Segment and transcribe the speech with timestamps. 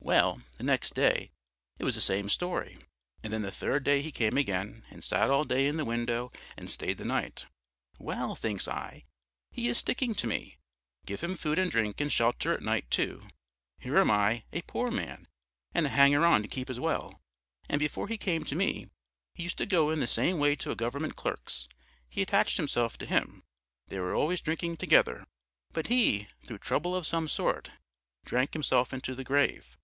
[0.00, 1.32] "Well, the next day
[1.78, 2.78] it was the same story,
[3.22, 6.32] and then the third day he came again and sat all day in the window
[6.56, 7.44] and stayed the night.
[7.98, 9.04] Well, thinks I,
[9.50, 10.56] he is sticking to me;
[11.04, 13.28] give him food and drink and shelter at night, too
[13.80, 15.28] here am I, a poor man,
[15.74, 17.20] and a hanger on to keep as well!
[17.68, 18.88] And before he came to me,
[19.34, 21.68] he used to go in the same way to a government clerk's;
[22.08, 23.42] he attached himself to him;
[23.88, 25.26] they were always drinking together;
[25.74, 27.72] but he, through trouble of some sort,
[28.24, 29.74] drank himself into the grave.